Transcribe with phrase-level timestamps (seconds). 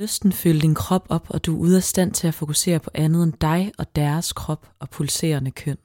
[0.00, 2.90] Lysten fylder din krop op, og du er ude af stand til at fokusere på
[2.94, 5.76] andet end dig og deres krop og pulserende køn.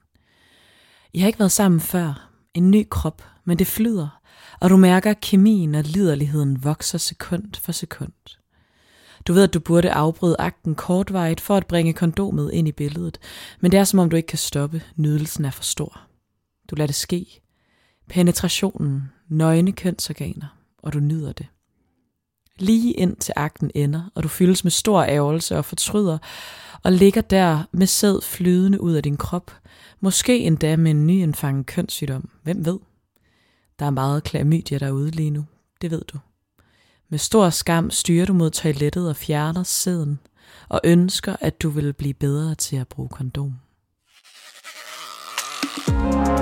[1.13, 2.31] I har ikke været sammen før.
[2.54, 4.21] En ny krop, men det flyder,
[4.59, 8.39] og du mærker, at kemien og liderligheden vokser sekund for sekund.
[9.28, 13.20] Du ved, at du burde afbryde akten kortvarigt for at bringe kondomet ind i billedet,
[13.59, 14.82] men det er som om du ikke kan stoppe.
[14.95, 16.02] Nydelsen er for stor.
[16.70, 17.41] Du lader det ske.
[18.09, 21.47] Penetrationen, nøgne kønsorganer, og du nyder det.
[22.59, 26.18] Lige ind til akten ender, og du fyldes med stor ærgelse og fortryder,
[26.83, 29.51] og ligger der med sæd flydende ud af din krop,
[30.00, 32.30] måske endda med en nyindfanget kønssygdom.
[32.44, 32.80] Hvem ved?
[33.80, 35.45] Der er meget klamydia derude lige nu,
[35.81, 36.17] det ved du.
[37.09, 40.19] Med stor skam styrer du mod toilettet og fjerner sæden,
[40.69, 43.53] og ønsker, at du vil blive bedre til at bruge kondom.
[45.88, 46.34] Hej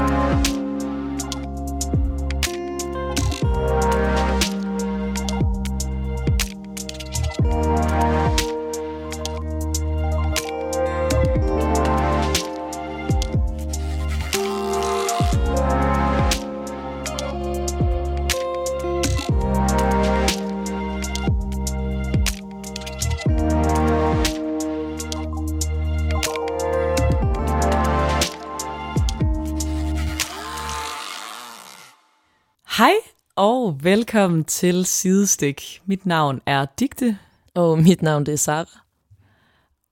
[33.63, 35.81] og velkommen til Sidestik.
[35.85, 37.17] Mit navn er Digte,
[37.55, 38.79] Og mit navn det er Sara.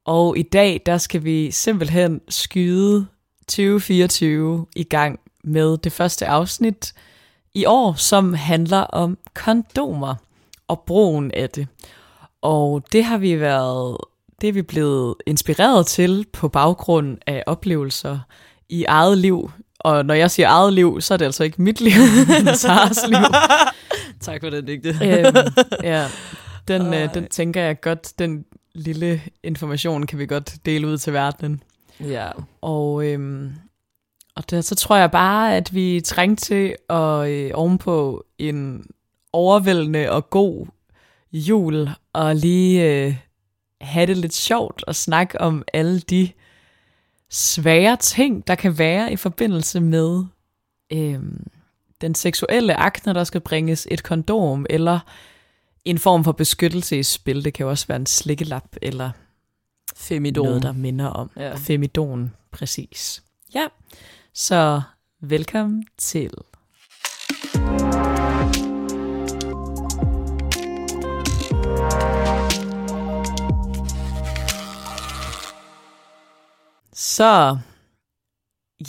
[0.05, 3.07] og i dag der skal vi simpelthen skyde
[3.47, 6.93] 2024 i gang med det første afsnit
[7.53, 10.15] i år, som handler om kondomer
[10.67, 11.67] og brugen af det.
[12.41, 13.97] Og det har vi været,
[14.41, 18.19] det er vi blevet inspireret til på baggrund af oplevelser
[18.69, 19.51] i eget liv.
[19.83, 22.01] Og når jeg siger eget liv, så er det altså ikke mit liv,
[22.45, 23.17] men Saras liv.
[24.21, 24.89] Tak for den digte.
[24.89, 25.35] øhm,
[25.83, 26.07] ja,
[26.67, 31.13] den, øh, den tænker jeg godt, den lille information kan vi godt dele ud til
[31.13, 31.63] verdenen.
[31.99, 32.29] ja.
[32.61, 33.51] Og, øhm,
[34.35, 38.85] og der, så tror jeg bare, at vi trængte til at øh, ovenpå en
[39.33, 40.65] overvældende og god
[41.33, 43.15] jul, og lige øh,
[43.81, 46.29] have det lidt sjovt og snakke om alle de
[47.31, 50.23] svære ting, der kan være i forbindelse med
[50.93, 51.47] øhm,
[52.01, 54.99] den seksuelle akt, når der skal bringes et kondom, eller
[55.85, 57.45] en form for beskyttelse i spil.
[57.45, 59.11] Det kan jo også være en slikkelap, eller
[59.95, 60.45] Femidon.
[60.45, 61.55] noget, der minder om Ja.
[61.55, 63.23] femidon, præcis.
[63.53, 63.67] Ja,
[64.33, 64.81] så
[65.21, 66.31] velkommen til.
[77.01, 77.57] Så,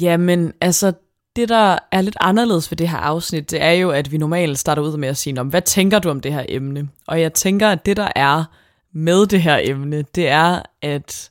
[0.01, 0.93] jamen, altså,
[1.37, 4.59] det der er lidt anderledes ved det her afsnit, det er jo, at vi normalt
[4.59, 6.89] starter ud med at sige, "Nå, hvad tænker du om det her emne?
[7.07, 8.45] Og jeg tænker, at det der er
[8.93, 11.31] med det her emne, det er, at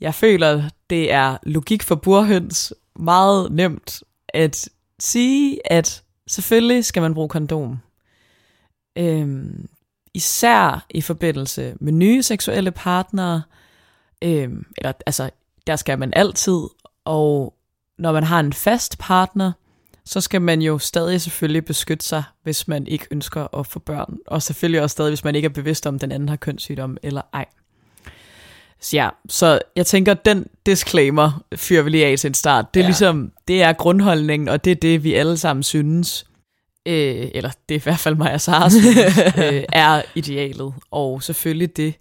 [0.00, 4.68] jeg føler, det er logik for burhøns meget nemt at
[5.00, 7.78] sige, at selvfølgelig skal man bruge kondom.
[8.98, 9.68] Øhm,
[10.14, 13.42] især i forbindelse med nye seksuelle partnere,
[14.22, 15.30] øhm, eller altså,
[15.66, 16.60] der skal man altid,
[17.04, 17.54] og
[17.98, 19.52] når man har en fast partner,
[20.04, 24.18] så skal man jo stadig selvfølgelig beskytte sig, hvis man ikke ønsker at få børn,
[24.26, 27.22] og selvfølgelig også stadig, hvis man ikke er bevidst om, den anden har kønssygdom eller
[27.32, 27.46] ej.
[28.80, 32.74] Så ja, så jeg tænker, den disclaimer fyrer vi lige af til en start.
[32.74, 32.86] Det er ja.
[32.86, 32.88] Ja.
[32.88, 36.26] ligesom, det er grundholdningen, og det er det, vi alle sammen synes,
[36.86, 38.86] øh, eller det er i hvert fald mig og Sara synes,
[39.44, 40.74] øh, er idealet.
[40.90, 41.94] Og selvfølgelig det,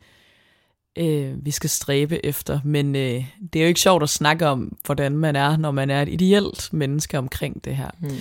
[0.97, 2.59] øh, vi skal stræbe efter.
[2.63, 5.89] Men øh, det er jo ikke sjovt at snakke om, hvordan man er, når man
[5.89, 7.89] er et ideelt menneske omkring det her.
[7.99, 8.17] Hmm.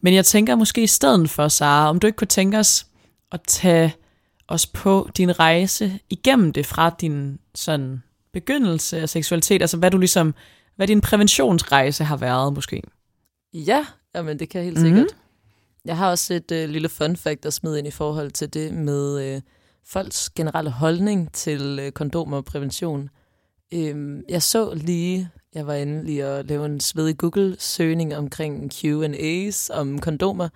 [0.00, 2.86] Men jeg tænker måske i stedet for, Sara, om du ikke kunne tænke os
[3.32, 3.94] at tage
[4.48, 9.98] os på din rejse igennem det fra din sådan begyndelse af seksualitet, altså hvad du
[9.98, 10.34] ligesom,
[10.76, 12.82] hvad din præventionsrejse har været måske.
[13.54, 14.86] Ja, jamen det kan jeg helt Mhm.
[14.86, 15.16] sikkert.
[15.84, 18.72] Jeg har også et øh, lille fun fact at smide ind i forhold til det
[18.74, 19.40] med øh,
[19.88, 23.10] folks generelle holdning til øh, kondomer og prævention.
[23.74, 29.68] Øhm, jeg så lige, jeg var inde lige at lave en svedig Google-søgning omkring Q&A's
[29.72, 30.48] om kondomer,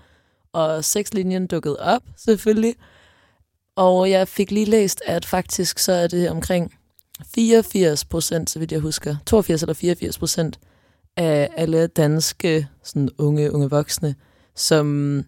[0.52, 2.75] og sexlinjen dukkede op, selvfølgelig.
[3.76, 6.75] Og jeg fik lige læst, at faktisk så er det omkring
[7.34, 10.60] 84 procent, så vidt jeg husker, 82 eller 84 procent
[11.16, 14.14] af alle danske sådan unge, unge voksne,
[14.55, 15.22] som,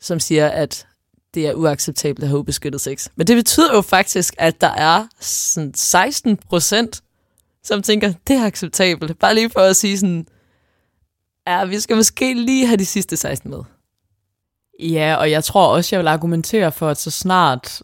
[0.00, 0.86] som siger, at
[1.34, 3.08] det er uacceptabelt at have ubeskyttet sex.
[3.16, 7.02] Men det betyder jo faktisk, at der er sådan 16 procent,
[7.64, 9.18] som tænker, det er acceptabelt.
[9.18, 10.26] Bare lige for at sige sådan,
[11.46, 13.60] ja, vi skal måske lige have de sidste 16 med.
[14.80, 17.82] Ja, og jeg tror også, jeg vil argumentere for, at så snart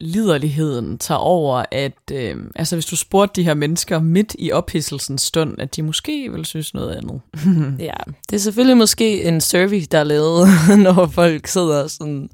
[0.00, 5.22] liderligheden tager over, at øh, altså hvis du spurgte de her mennesker midt i ophidselsens
[5.22, 7.20] stund, at de måske vil synes noget andet.
[7.88, 10.48] ja, det er selvfølgelig måske en survey, der er lavet,
[10.84, 12.30] når folk sidder sådan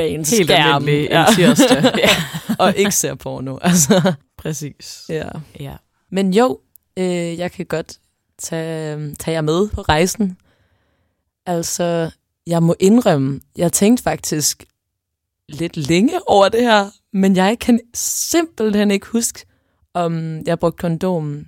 [0.00, 1.26] bag en Helt skærm ja.
[1.28, 1.82] en tirsdag.
[2.04, 2.08] ja,
[2.58, 3.58] og ikke ser porno.
[3.62, 4.12] Altså.
[4.38, 5.04] Præcis.
[5.08, 5.28] Ja.
[5.60, 5.76] ja.
[6.10, 6.60] Men jo,
[6.96, 7.98] øh, jeg kan godt
[8.38, 10.36] tage, tage jer med på rejsen.
[11.46, 12.10] Altså,
[12.46, 14.64] jeg må indrømme, jeg tænkte faktisk
[15.48, 19.46] lidt længe over det her, men jeg kan simpelthen ikke huske,
[19.94, 21.46] om jeg brugte kondom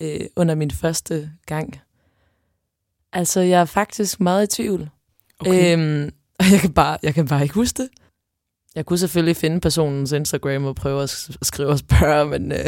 [0.00, 1.80] øh, under min første gang.
[3.12, 4.90] Altså, jeg er faktisk meget i tvivl.
[5.38, 5.78] Okay.
[5.78, 6.10] Øhm,
[6.40, 7.88] og jeg kan, bare, jeg kan bare ikke huske det.
[8.74, 12.58] Jeg kunne selvfølgelig finde personens Instagram og prøve at skrive og spørge, men øh,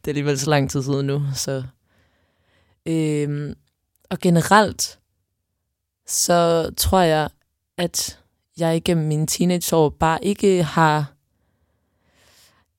[0.00, 1.22] det er alligevel så lang tid siden nu.
[1.34, 1.62] Så.
[2.86, 3.54] Øhm,
[4.10, 4.98] og generelt,
[6.06, 7.28] så tror jeg,
[7.78, 8.20] at
[8.56, 11.12] jeg igennem mine teenageår bare ikke har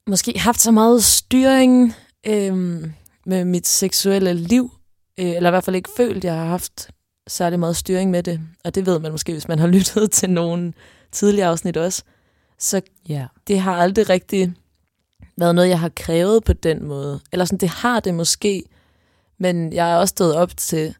[0.08, 1.94] måske haft så meget styring
[2.28, 2.94] øhm,
[3.26, 4.72] med mit seksuelle liv,
[5.20, 6.90] øh, eller i hvert fald ikke følt, at jeg har haft
[7.28, 8.42] særlig meget styring med det.
[8.64, 10.74] Og det ved man måske, hvis man har lyttet til nogle
[11.12, 12.04] tidligere afsnit også.
[12.60, 12.82] Så
[13.12, 13.28] yeah.
[13.48, 14.54] det har aldrig rigtig
[15.38, 17.20] været noget, jeg har krævet på den måde.
[17.32, 18.64] Eller sådan, det har det måske,
[19.38, 20.96] men jeg er også stået op til,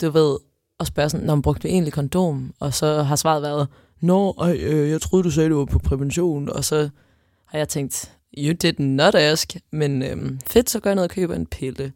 [0.00, 0.38] du ved,
[0.80, 2.54] at spørge sådan, når man brugte egentlig kondom?
[2.60, 3.68] Og så har svaret været,
[4.00, 6.48] Nå, ej, øh, jeg troede, du sagde, du var på prævention.
[6.48, 6.88] Og så
[7.46, 11.14] har jeg tænkt, you did not ask, men øhm, fedt, så gør jeg noget at
[11.14, 11.92] købe en pille.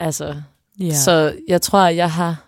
[0.00, 0.42] Altså,
[0.82, 0.94] yeah.
[0.94, 2.47] så jeg tror, jeg har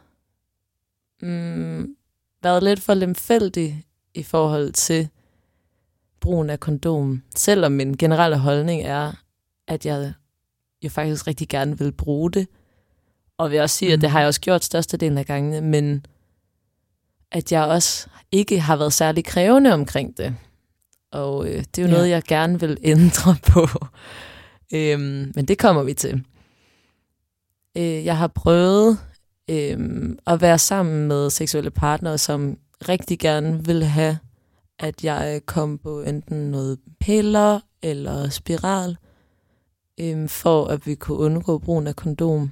[1.22, 1.96] mm,
[2.43, 3.84] været lidt for lemfældig
[4.14, 5.08] i forhold til
[6.20, 7.22] brugen af kondom.
[7.34, 9.12] Selvom min generelle holdning er,
[9.69, 10.12] at jeg
[10.82, 12.49] jo faktisk rigtig gerne vil bruge det.
[13.38, 13.93] Og vil også sige, mm.
[13.94, 16.06] at det har jeg også gjort størstedelen af gangene, men
[17.31, 20.37] at jeg også ikke har været særlig krævende omkring det.
[21.12, 21.94] Og øh, det er jo ja.
[21.94, 23.69] noget, jeg gerne vil ændre på.
[24.75, 26.25] øhm, men det kommer vi til.
[27.76, 28.99] Øh, jeg har prøvet
[29.50, 32.58] øh, at være sammen med seksuelle partnere, som
[32.88, 34.19] rigtig gerne vil have,
[34.79, 38.97] at jeg kom på enten noget piller eller spiral,
[40.00, 42.50] øh, for at vi kunne undgå brugen af kondom.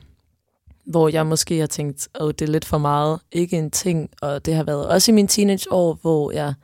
[0.86, 4.10] Hvor jeg måske har tænkt, at oh, det er lidt for meget, ikke en ting.
[4.22, 6.54] Og det har været også i mine teenageår, hvor jeg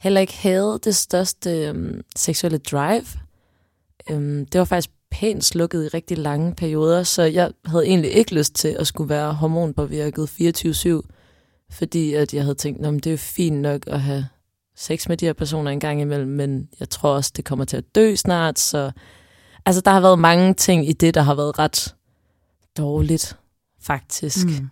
[0.00, 3.06] heller ikke havde det største øh, seksuelle drive.
[4.10, 8.34] Øh, det var faktisk pænt slukket i rigtig lange perioder, så jeg havde egentlig ikke
[8.34, 11.00] lyst til at skulle være hormonpåvirket 24-7,
[11.70, 14.26] fordi at jeg havde tænkt, at det er jo fint nok at have
[14.76, 17.76] sex med de her personer en gang imellem, men jeg tror også, det kommer til
[17.76, 18.90] at dø snart, så
[19.66, 21.94] altså, der har været mange ting i det, der har været ret
[22.78, 23.36] dårligt,
[23.80, 24.46] faktisk.
[24.46, 24.68] Mm.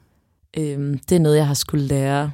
[0.57, 2.33] Øhm, det er noget, jeg har skulle lære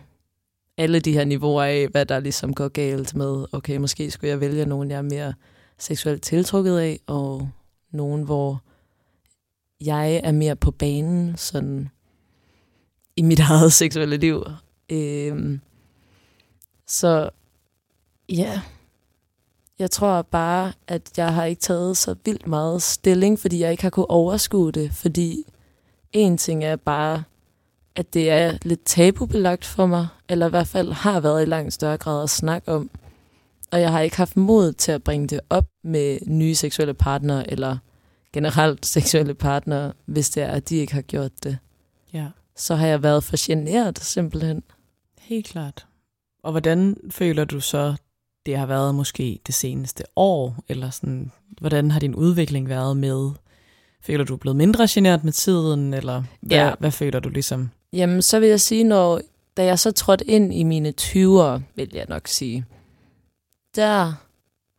[0.79, 4.41] alle de her niveauer af, hvad der ligesom går galt med, okay, måske skulle jeg
[4.41, 5.35] vælge nogen, jeg er mere
[5.79, 7.49] seksuelt tiltrukket af, og
[7.96, 8.62] nogen, hvor
[9.81, 11.90] jeg er mere på banen sådan
[13.16, 14.44] i mit eget seksuelle liv.
[14.90, 15.60] Øhm,
[16.87, 17.31] så
[18.28, 18.60] ja,
[19.78, 23.82] jeg tror bare, at jeg har ikke taget så vildt meget stilling, fordi jeg ikke
[23.82, 25.44] har kunnet overskue det, fordi
[26.12, 27.22] en ting er bare,
[27.96, 31.75] at det er lidt tabubelagt for mig, eller i hvert fald har været i langt
[31.75, 32.90] større grad at snakke om.
[33.70, 37.50] Og jeg har ikke haft mod til at bringe det op med nye seksuelle partnere,
[37.50, 37.79] eller
[38.33, 41.59] generelt seksuelle partnere, hvis det er, at de ikke har gjort det.
[42.13, 42.27] Ja.
[42.56, 44.63] Så har jeg været for generet, simpelthen.
[45.19, 45.87] Helt klart.
[46.43, 47.95] Og hvordan føler du så,
[48.47, 53.31] det har været måske det seneste år, eller sådan, hvordan har din udvikling været med,
[54.01, 56.73] føler du blevet mindre generet med tiden, eller hvad, ja.
[56.79, 57.71] hvad føler du ligesom?
[57.93, 59.21] Jamen, så vil jeg sige, når,
[59.56, 62.65] da jeg så trådte ind i mine 20'ere, vil jeg nok sige,
[63.77, 64.13] der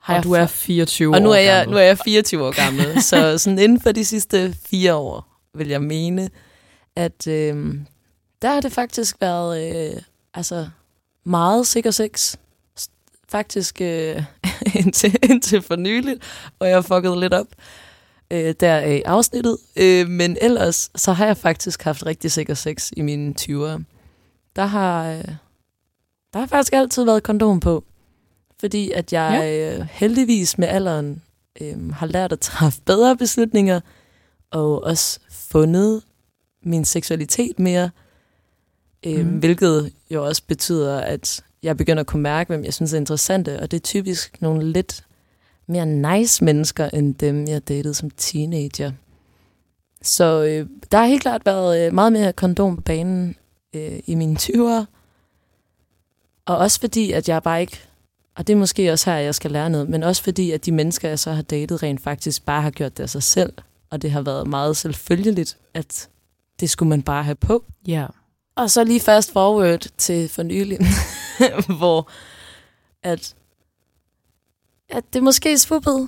[0.07, 0.23] har og jeg...
[0.23, 3.37] du er 24 år Og nu er, jeg, nu er jeg 24 år gammel, så
[3.37, 6.29] sådan inden for de sidste fire år, vil jeg mene,
[6.95, 7.75] at øh,
[8.41, 10.01] der har det faktisk været øh,
[10.33, 10.69] altså
[11.23, 12.35] meget sikker sex.
[13.29, 14.23] Faktisk øh,
[14.79, 16.23] indtil, indtil for nyligt,
[16.57, 17.47] hvor jeg fuckede lidt op
[18.31, 19.57] øh, der i afsnittet.
[19.75, 23.81] Øh, men ellers, så har jeg faktisk haft rigtig sikker sex i mine 20'ere.
[24.55, 25.23] Der har, øh,
[26.33, 27.83] der har faktisk altid været kondom på
[28.59, 29.77] fordi at jeg ja.
[29.79, 31.21] øh, heldigvis med alderen
[31.61, 33.79] øh, har lært at træffe bedre beslutninger,
[34.51, 36.03] og også fundet
[36.63, 37.89] min seksualitet mere,
[39.05, 39.39] øh, mm.
[39.39, 43.59] hvilket jo også betyder, at jeg begynder at kunne mærke, hvem jeg synes er interessante,
[43.59, 45.03] og det er typisk nogle lidt
[45.67, 48.91] mere nice mennesker, end dem, jeg datede som teenager.
[50.01, 53.35] Så øh, der har helt klart været øh, meget mere kondom på banen
[53.73, 54.85] øh, i mine 20'ere,
[56.45, 57.79] og også fordi, at jeg bare ikke
[58.38, 60.72] Og det er måske også her, jeg skal lære noget, men også fordi, at de
[60.72, 63.53] mennesker, jeg så har datet, rent faktisk bare har gjort det af sig selv.
[63.89, 66.10] Og det har været meget selvfølgeligt, at
[66.60, 67.63] det skulle man bare have på.
[67.88, 68.06] Ja.
[68.56, 70.77] Og så lige fast forward til for nylig,
[71.79, 72.10] hvor
[73.03, 73.36] at,
[74.89, 76.08] at det måske svuppede.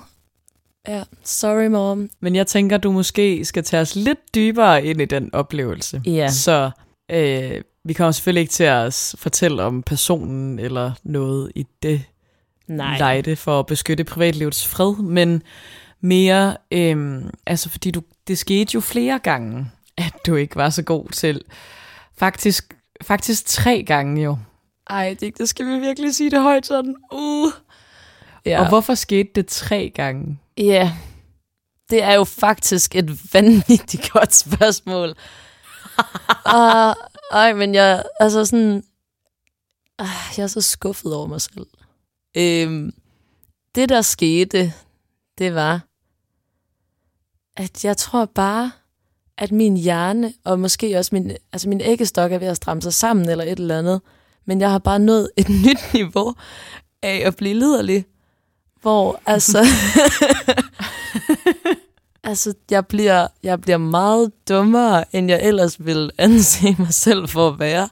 [0.88, 2.10] Ja, sorry mom.
[2.20, 6.02] Men jeg tænker, du måske skal tage os lidt dybere ind i den oplevelse.
[6.06, 6.28] Ja.
[6.28, 6.70] Så
[7.10, 12.02] øh, vi kommer selvfølgelig ikke til at fortælle om personen eller noget i det
[12.70, 12.98] Nej.
[12.98, 15.42] lejde for at beskytte privatlivets fred, men
[16.00, 20.82] mere, øh, altså fordi du, det skete jo flere gange, at du ikke var så
[20.82, 21.42] god til.
[22.18, 24.38] Faktisk, faktisk tre gange jo.
[24.90, 26.96] Ej, det, det skal vi virkelig sige det højt sådan.
[27.12, 27.52] Uh.
[28.46, 28.60] Ja.
[28.60, 30.38] Og hvorfor skete det tre gange?
[30.58, 30.92] Ja,
[31.90, 35.08] det er jo faktisk et vanvittigt godt spørgsmål.
[36.46, 36.94] uh,
[37.32, 38.82] ej, men jeg, altså sådan,
[40.02, 41.66] uh, jeg er så skuffet over mig selv.
[42.36, 42.92] Øhm,
[43.74, 44.72] det, der skete,
[45.38, 45.80] det var,
[47.56, 48.72] at jeg tror bare,
[49.38, 52.94] at min hjerne, og måske også min, altså min æggestok er ved at stramme sig
[52.94, 54.00] sammen eller et eller andet,
[54.44, 56.34] men jeg har bare nået et nyt niveau
[57.02, 58.04] af at blive liderlig,
[58.82, 59.58] hvor altså,
[62.30, 67.48] altså jeg, bliver, jeg bliver meget dummere, end jeg ellers ville anse mig selv for
[67.48, 67.88] at være,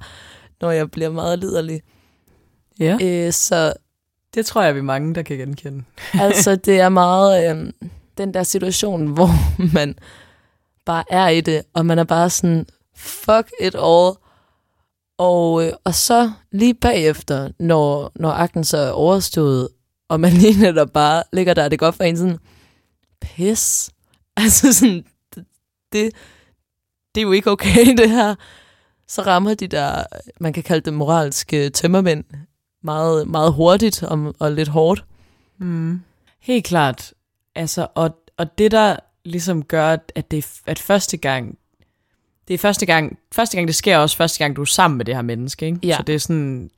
[0.61, 1.83] når jeg bliver meget liderlig.
[2.81, 2.99] Ja.
[3.03, 3.73] Øh, så
[4.35, 5.85] det tror jeg, vi er mange, der kan genkende.
[6.21, 7.73] altså, det er meget øh,
[8.19, 9.31] den der situation, hvor
[9.75, 9.95] man
[10.85, 12.67] bare er i det, og man er bare sådan,
[12.97, 14.13] fuck it all.
[15.19, 19.69] Og, øh, og så lige bagefter, når, når akten så er overstået,
[20.09, 22.39] og man lige netop bare ligger der, det går for en sådan,
[23.21, 23.91] pis.
[24.37, 25.05] Altså sådan,
[25.93, 26.13] det,
[27.15, 28.35] det, er jo ikke okay, det her.
[29.09, 30.05] Så rammer de der,
[30.41, 32.25] man kan kalde det moralske tømmermænd,
[32.83, 35.05] meget, meget hurtigt og, og lidt hårdt.
[35.59, 36.01] Mm.
[36.41, 37.13] Helt klart.
[37.55, 41.59] Altså, og, og det, der ligesom gør, at det er at første gang,
[42.49, 45.05] det er første gang, første gang det sker også første gang, du er sammen med
[45.05, 45.79] det her menneske, ikke?
[45.83, 45.97] Ja.
[45.97, 46.71] Så det er sådan,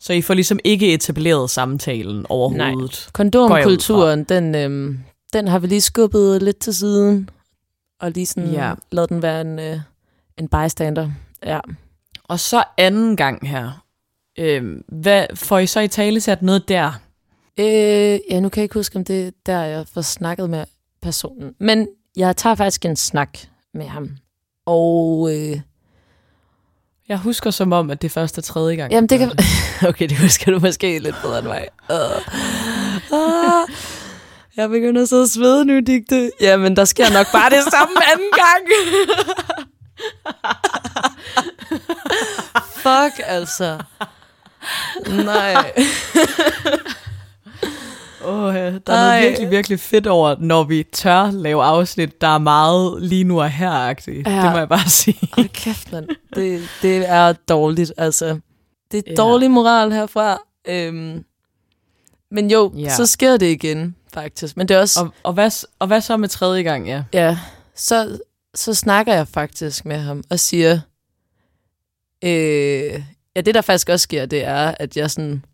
[0.00, 2.66] så I får ligesom ikke etableret samtalen overhovedet.
[2.76, 3.10] Nej.
[3.12, 4.98] Kondomkulturen, den, øhm,
[5.32, 7.30] den har vi lige skubbet lidt til siden,
[8.00, 8.74] og lige sådan ja.
[8.92, 9.80] lavet den være en, øh,
[10.38, 11.10] en bystander.
[11.46, 11.60] Ja.
[12.24, 13.84] Og så anden gang her,
[14.38, 16.92] øh, hvad, får I så i tale sat noget der?
[17.58, 20.64] Øh, ja, nu kan jeg ikke huske, om det er der, jeg får snakket med
[21.02, 21.54] personen.
[21.60, 23.38] Men jeg tager faktisk en snak
[23.74, 24.08] med ham.
[24.66, 25.60] Og øh,
[27.08, 28.92] Jeg husker som om, at det først er tredje gang.
[28.92, 29.30] jamen, det kan...
[29.88, 31.66] okay, det husker du måske lidt bedre end mig.
[31.90, 31.96] Uh.
[33.18, 33.68] Uh.
[34.56, 36.30] Jeg begynder at svede nu, digte.
[36.40, 38.66] Jamen, der sker nok bare det samme anden gang.
[42.74, 43.78] Fuck, altså.
[45.24, 45.54] Nej.
[48.24, 49.28] Åh, ja, der er noget Ej.
[49.28, 53.50] virkelig, virkelig fedt over, når vi tør lave afsnit, der er meget lige nu og
[53.50, 54.26] her-agtigt.
[54.28, 54.36] Ja.
[54.42, 55.18] Det må jeg bare sige.
[55.32, 56.08] Hold kæft, mand.
[56.34, 58.40] Det, det er dårligt, altså.
[58.92, 59.14] Det er Ja.
[59.14, 60.38] dårlig moral herfra.
[60.68, 61.24] Øhm,
[62.30, 62.96] men jo, Ja.
[62.96, 64.56] så sker det igen, faktisk.
[64.56, 65.00] Men det er også...
[65.00, 67.02] Og, og, hvad, og hvad så med tredje gang, ja?
[67.12, 67.38] Ja,
[67.76, 68.18] så,
[68.54, 70.80] så snakker jeg faktisk med ham og siger,
[72.24, 73.02] øh,
[73.40, 75.44] ja, det der faktisk også sker, det er, at jeg sådan,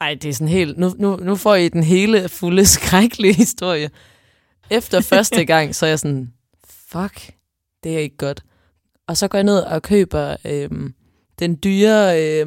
[0.00, 3.90] ej, det er sådan helt, nu, nu, nu får I den hele fulde skrækkelige historie.
[4.70, 6.32] Efter første gang, så er jeg sådan,
[6.66, 7.30] fuck,
[7.84, 8.42] det er ikke godt.
[9.08, 10.70] Og så går jeg ned og køber øh,
[11.38, 12.46] den dyre øh,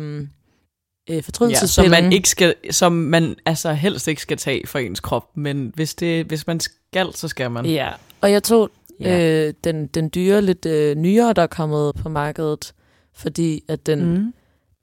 [1.10, 1.92] øh, ja som fortrydelsespillen.
[1.92, 5.96] man ikke skal, som man altså helst ikke skal tage for ens krop, men hvis,
[5.96, 7.66] det, hvis man skal, så skal man.
[7.66, 9.48] Ja, og jeg tog Ja.
[9.48, 12.74] øh, den, den dyre, lidt øh, nyere, der er kommet på markedet,
[13.14, 14.34] fordi at den mm.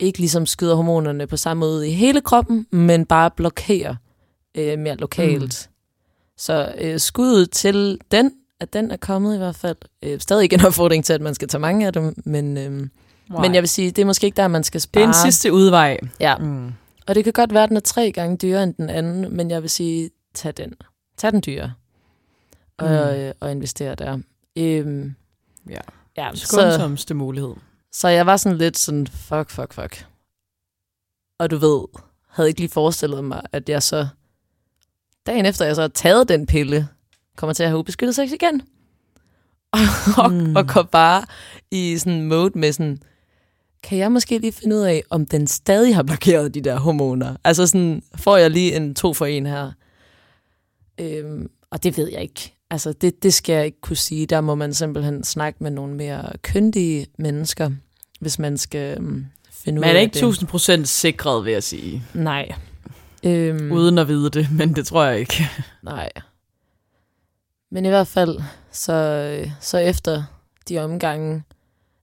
[0.00, 3.94] Ikke ligesom skyder hormonerne på samme måde i hele kroppen, men bare blokerer
[4.54, 5.68] øh, mere lokalt.
[5.70, 5.74] Mm.
[6.38, 9.76] Så øh, skuddet til den, at den er kommet i hvert fald.
[10.02, 12.70] Øh, stadig ikke en opfordring til, at man skal tage mange af dem, men, øh,
[13.42, 15.00] men jeg vil sige, det er måske ikke der, man skal spare.
[15.02, 15.98] det er en sidste udvej.
[16.20, 16.72] Ja, Mm.
[17.06, 19.50] og det kan godt være, at den er tre gange dyrere end den anden, men
[19.50, 20.74] jeg vil sige, tag den.
[21.16, 21.72] Tag den dyre.
[22.78, 22.94] Og, Mm.
[22.94, 24.18] øh, og investere der.
[24.56, 25.14] Øhm,
[25.70, 25.80] Ja.
[26.16, 27.52] ja, så, Skånsomste mulighed.
[27.94, 30.06] Så jeg var sådan lidt sådan, fuck, fuck, fuck.
[31.38, 31.84] Og du ved,
[32.28, 34.06] havde ikke lige forestillet mig, at jeg så,
[35.26, 36.88] dagen efter jeg så har taget den pille,
[37.36, 38.62] kommer til at have ubeskyttet sex igen.
[40.18, 40.36] og, Mm.
[40.38, 40.56] mm.
[40.56, 41.24] og går bare
[41.70, 42.98] i sådan en mode med sådan,
[43.82, 47.36] kan jeg måske lige finde ud af, om den stadig har blokeret de der hormoner?
[47.44, 49.72] Altså sådan, får jeg lige en to for en her?
[51.00, 52.54] Øhm, og det ved jeg ikke.
[52.70, 54.26] Altså, det, det skal jeg ikke kunne sige.
[54.26, 57.70] Der må man simpelthen snakke med nogle mere kyndige mennesker,
[58.24, 60.18] hvis man skal um, finde ud Man er af ikke det.
[60.22, 62.02] 1000 procent sikret, vil jeg sige.
[62.14, 62.52] Nej.
[63.24, 65.48] Øhm, Uden at vide det, men det tror jeg ikke.
[65.82, 66.10] Nej.
[67.70, 68.38] Men i hvert fald,
[68.72, 70.22] så, så efter
[70.68, 71.42] de omgange,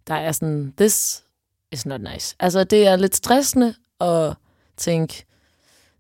[0.08, 1.24] der er sådan, this
[1.72, 2.36] is not nice.
[2.40, 4.34] Altså, det er lidt stressende at
[4.78, 5.26] tænke,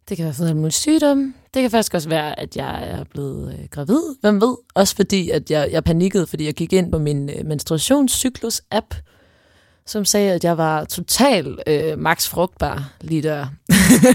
[0.09, 1.35] det kan være for en sygdom.
[1.53, 4.01] Det kan faktisk også være, at jeg er blevet øh, gravid.
[4.21, 4.55] Hvem ved?
[4.73, 8.95] Også fordi, at jeg, jeg panikkede, fordi jeg gik ind på min øh, menstruationscyklus-app,
[9.85, 13.47] som sagde, at jeg var total øh, max frugtbar lige der.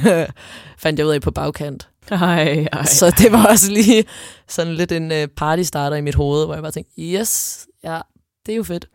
[0.78, 1.88] Fandt jeg ud af på bagkant.
[2.10, 2.84] Ej, ej.
[2.84, 4.04] Så det var også lige
[4.48, 8.00] sådan lidt en øh, party starter i mit hoved, hvor jeg bare tænkte, yes, ja,
[8.46, 8.88] det er jo fedt.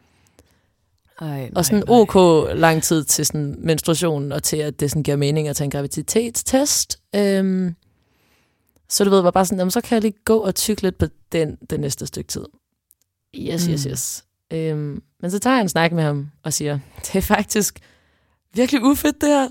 [1.22, 1.98] Ej, nej, Og sådan nej.
[2.00, 2.16] ok
[2.56, 5.72] lang tid til sådan menstruationen, og til at det sådan giver mening at tage en
[5.72, 7.00] graviditetstest.
[7.16, 7.76] Øhm,
[8.90, 10.98] så du ved, var bare sådan, jamen, så kan jeg lige gå og tykke lidt
[10.98, 12.46] på den det næste stykke tid.
[13.36, 13.92] Yes, yes, Mm.
[13.92, 14.24] yes.
[14.52, 17.80] Øhm, men så tager jeg en snak med ham og siger, det er faktisk
[18.54, 19.48] virkelig ufedt det her.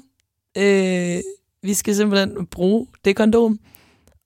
[0.57, 1.23] Øh,
[1.63, 3.61] vi skal simpelthen bruge det kondom.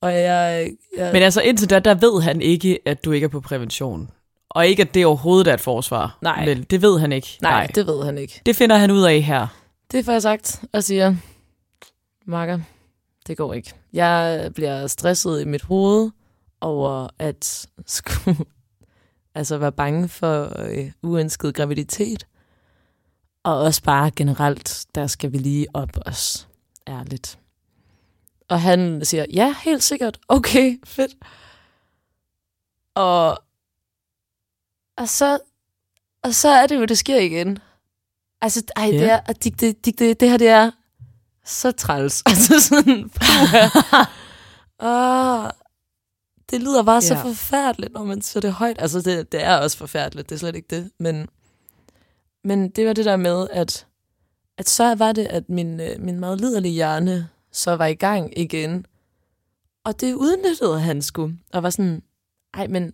[0.01, 3.29] Og jeg, jeg Men altså indtil da, der ved han ikke, at du ikke er
[3.29, 4.11] på prævention.
[4.51, 6.19] Og ikke, at det overhovedet er et forsvar.
[6.23, 6.45] Nej.
[6.45, 7.39] Vel, det ved han ikke.
[7.43, 8.41] nej, nej, det ved han ikke.
[8.47, 9.47] det finder han ud af her.
[9.93, 11.15] Det får jeg sagt og siger,
[12.27, 12.61] Marker,
[13.27, 13.73] det går ikke.
[13.93, 16.11] Jeg bliver stresset i mit hoved
[16.61, 18.37] over at skulle
[19.35, 22.27] altså være bange for øh, uønsket graviditet.
[23.43, 26.49] Og også bare generelt, der skal vi lige op os,
[26.89, 27.39] ærligt.
[28.49, 31.13] Og han siger, ja, helt sikkert, okay, fedt.
[32.95, 33.43] Og,
[34.97, 35.39] og, så,
[36.23, 37.59] og så er det jo, det sker igen.
[38.41, 39.21] Altså, ej, det, Ja.
[39.29, 40.71] er, det, det, det, det, det her, det er
[41.45, 42.23] så træls.
[42.27, 43.69] Altså sådan, puha.
[46.51, 47.23] Det lyder bare så Ja.
[47.23, 48.77] forfærdeligt, når man siger det højt.
[48.79, 50.91] Altså, det, det er også forfærdeligt, det er slet ikke det.
[50.99, 51.29] Men,
[52.45, 53.87] men det var det der med, at,
[54.59, 58.39] at så var det, at min, øh, min meget liderlige hjerne så var i gang
[58.39, 58.87] igen.
[59.85, 61.31] Og det udnyttede han sgu.
[61.53, 62.03] Og var sådan,
[62.55, 62.93] ej, men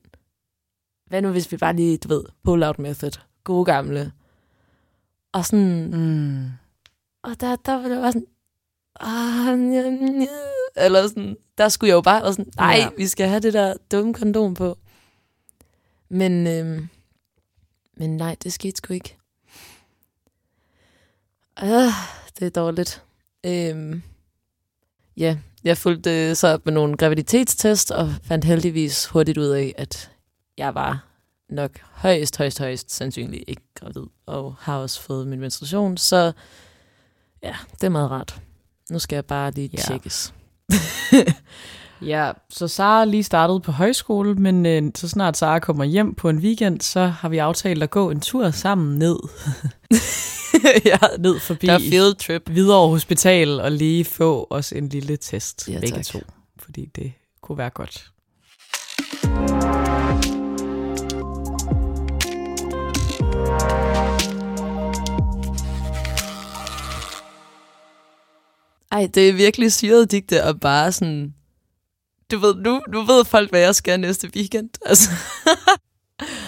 [1.06, 3.10] hvad nu hvis vi bare lige, du ved, pull-out method.
[3.44, 4.12] Gode gamle.
[5.32, 6.48] Og sådan, Mm.
[7.22, 8.26] og der, der var det bare sådan,
[9.00, 9.58] ah,
[10.76, 12.88] eller sådan, der skulle jeg jo bare være sådan, nej, ja.
[12.96, 14.78] vi skal have det der dumme kondom på.
[16.08, 16.88] Men, øhm,
[17.96, 19.16] men nej, det skete sgu ikke.
[21.56, 21.92] Ah,
[22.38, 23.02] det er dårligt.
[23.46, 24.02] Øhm,
[25.16, 30.10] ja, jeg fulgte så op med nogle graviditetstest, og fandt heldigvis hurtigt ud af, at
[30.58, 31.06] jeg var
[31.48, 36.32] nok højst, højst, højst sandsynligt ikke gravid, og har også fået min menstruation, så
[37.42, 38.40] ja, det er meget rart.
[38.90, 39.78] Nu skal jeg bare lige Ja.
[39.82, 40.32] tjekkes.
[42.02, 46.28] Ja, så Sara lige startet på højskole, men øh, så snart Sara kommer hjem på
[46.28, 49.16] en weekend, så har vi aftalt at gå en tur sammen ned,
[50.90, 52.48] ja, ned forbi der er field trip.
[52.48, 56.04] Hvidovre Hospital og lige få os en lille test, Ja, begge tak.
[56.04, 56.20] to.
[56.58, 58.10] Fordi det kunne være godt.
[68.92, 71.34] Ej, det er virkelig syret digte, og bare sådan...
[72.30, 74.70] Du ved, nu, nu ved folk, hvad jeg skal næste weekend.
[74.86, 75.10] Altså,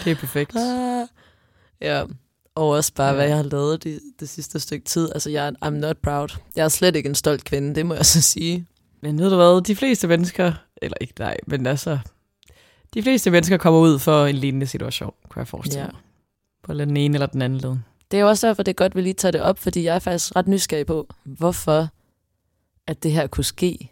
[0.04, 0.56] Det er perfekt.
[0.56, 1.06] ah.
[1.80, 2.04] ja,
[2.54, 3.14] og også bare, Ja.
[3.14, 5.10] hvad jeg har lavet det, det sidste stykke tid.
[5.12, 6.28] Altså, jeg I'm not proud.
[6.56, 8.66] Jeg er slet ikke en stolt kvinde, det må jeg så sige.
[9.00, 10.52] Men ved du hvad, de fleste mennesker,
[10.82, 11.98] eller ikke nej, men altså,
[12.94, 15.86] de fleste mennesker kommer ud for en lignende situation, kunne jeg forestille Ja.
[15.92, 16.00] mig.
[16.62, 17.76] På den ene eller den anden led.
[18.10, 19.84] Det er jo også derfor, det er godt, at vi lige tager det op, fordi
[19.84, 21.88] jeg er faktisk ret nysgerrig på, hvorfor
[22.86, 23.88] at det her kunne ske.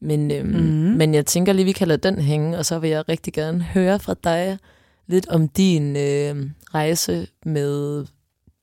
[0.00, 0.58] Men, øhm, Mhm.
[0.62, 0.96] mm.
[0.96, 3.62] men jeg tænker lige, vi kan lade den hænge, og så vil jeg rigtig gerne
[3.62, 4.58] høre fra dig
[5.06, 8.04] lidt om din øh, rejse med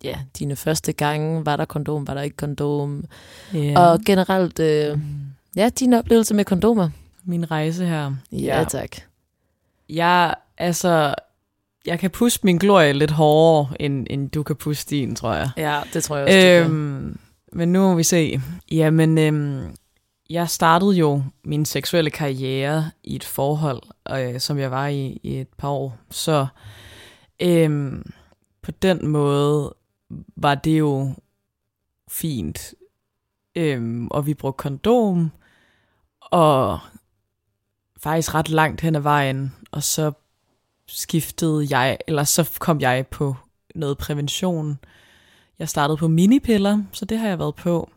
[0.03, 1.45] ja, dine første gange.
[1.45, 3.03] Var der kondom, var der ikke kondom?
[3.53, 3.79] Ja.
[3.79, 4.97] Og generelt, øh,
[5.55, 6.89] ja, din oplevelse med kondomer.
[7.23, 8.13] Min rejse her.
[8.32, 8.63] Ja, Ja.
[8.63, 8.89] tak.
[9.89, 11.15] Jeg, altså,
[11.86, 15.49] jeg kan puste min glorie lidt hårdere, end, end du kan puste din, tror jeg.
[15.58, 17.19] Ja, det tror jeg også, Øhm,
[17.53, 18.41] men nu må vi se.
[18.71, 19.75] Jamen, øhm,
[20.29, 23.81] jeg startede jo min seksuelle karriere i et forhold,
[24.12, 25.97] øh, som jeg var i i et par år.
[26.09, 26.47] Så
[27.39, 28.12] øhm,
[28.62, 29.73] på den måde
[30.35, 31.13] var det jo
[32.09, 32.73] fint.
[33.55, 35.31] Øhm, og vi brugte kondom,
[36.19, 36.79] og
[37.97, 39.55] faktisk ret langt hen ad vejen.
[39.71, 40.12] Og så
[40.88, 43.35] skiftede jeg, eller så kom jeg på
[43.75, 44.79] noget prævention.
[45.60, 47.89] Jeg startede på minipiller, så det har jeg været på.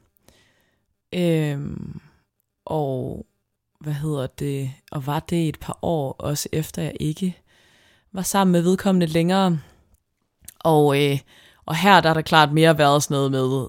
[1.14, 2.00] Øhm,
[2.64, 3.26] og
[3.80, 4.72] hvad hedder det?
[4.92, 7.38] Og var det et par år, også efter jeg ikke
[8.12, 9.58] var sammen med vedkommende længere.
[10.60, 11.18] Og, øh,
[11.66, 13.68] og her der er der klart mere været sådan noget med,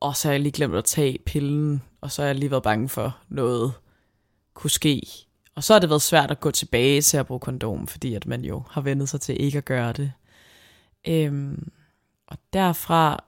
[0.00, 2.50] og så har jeg lige glemt at tage pillen, og og så har jeg lige
[2.50, 3.72] været bange for noget
[4.54, 5.02] kunne ske.
[5.54, 8.26] Og så har det været svært at gå tilbage til at bruge kondom, fordi at
[8.26, 10.12] man jo har vendet sig til ikke at gøre det.
[11.08, 11.72] Øhm,
[12.26, 13.24] og derfra,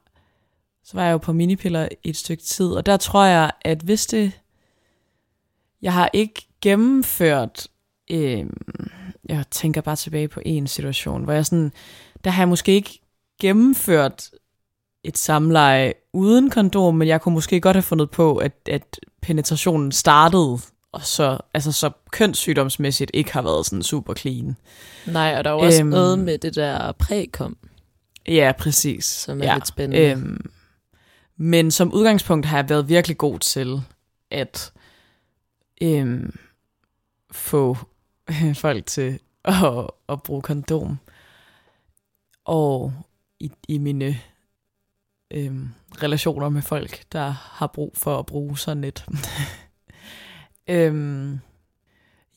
[0.88, 4.06] så var jeg jo på minipiller et stykke tid, og der tror jeg, at hvis
[4.06, 4.32] det,
[5.82, 7.66] jeg har ikke gennemført,
[8.10, 8.90] øhm,
[9.28, 11.72] jeg tænker bare tilbage på en situation, hvor jeg sådan,
[12.24, 13.00] der har jeg måske ikke
[13.40, 14.30] gennemført
[15.04, 19.92] et samleje uden kondom, men jeg kunne måske godt have fundet på, at, at penetrationen
[19.92, 20.58] startede,
[20.92, 24.56] og så, altså så kønssygdomsmæssigt ikke har været sådan super clean.
[25.06, 27.56] Nej, og der er jo også øhm, noget med det der prækom.
[28.28, 29.04] Ja, præcis.
[29.04, 29.54] Som er ja.
[29.54, 30.10] lidt spændende.
[30.10, 30.50] Øhm,
[31.40, 33.82] men som udgangspunkt har jeg været virkelig god til
[34.30, 34.72] at
[35.82, 36.38] øhm,
[37.30, 37.76] få
[38.54, 40.98] folk til at, at bruge kondom.
[42.44, 42.92] Og
[43.40, 44.18] i, i mine
[45.30, 45.68] øhm,
[46.02, 49.06] relationer med folk, der har brug for at bruge sådan et.
[50.70, 51.38] øhm,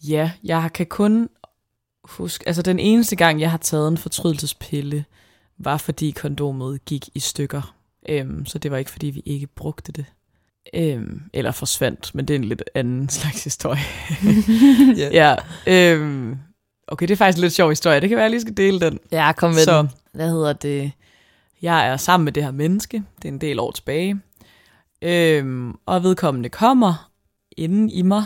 [0.08, 1.30] ja, jeg kan kun
[2.04, 5.06] huske, altså den eneste gang, jeg har taget en fortrydelsespille,
[5.58, 7.76] var fordi kondomet gik i stykker.
[8.10, 10.06] Øhm, så det var ikke fordi, vi ikke brugte det.
[10.74, 13.82] Øhm, eller forsvandt, men det er en lidt anden slags historie.
[15.00, 15.14] yeah.
[15.14, 15.36] ja,
[15.68, 16.38] øhm,
[16.88, 18.02] okay, det er faktisk en lidt sjov historie.
[18.02, 19.00] Det kan være, jeg lige skal dele den.
[19.12, 19.90] Ja, kom med så, den.
[20.14, 20.92] hvad hedder det?
[21.62, 23.04] Jeg er sammen med det her menneske.
[23.22, 24.20] Det er en del år tilbage.
[25.02, 27.12] Øhm, og vedkommende kommer
[27.58, 28.24] inden i mig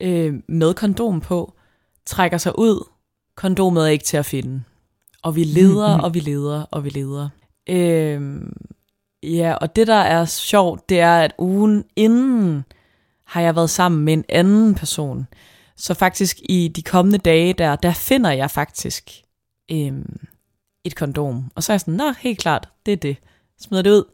[0.00, 1.54] øh, med kondom på,
[2.06, 2.88] trækker sig ud.
[3.36, 4.62] Kondomet er ikke til at finde.
[5.22, 7.28] Og vi leder, og vi leder, og vi leder.
[7.70, 8.56] Øhm,
[9.22, 12.64] ja, og det der er sjovt, det er, at ugen inden
[13.24, 15.26] har jeg været sammen med en anden person.
[15.76, 19.10] Så faktisk i de kommende dage der, der finder jeg faktisk
[19.72, 20.20] øhm,
[20.84, 21.50] et kondom.
[21.54, 23.16] Og så er jeg sådan, nå, helt klart, det er det.
[23.60, 24.04] Smider det ud.